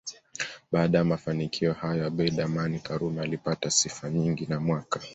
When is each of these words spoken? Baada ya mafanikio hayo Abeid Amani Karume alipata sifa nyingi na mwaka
Baada 0.71 0.97
ya 0.97 1.03
mafanikio 1.03 1.73
hayo 1.73 2.05
Abeid 2.07 2.39
Amani 2.39 2.79
Karume 2.79 3.21
alipata 3.21 3.71
sifa 3.71 4.09
nyingi 4.09 4.45
na 4.45 4.59
mwaka 4.59 5.01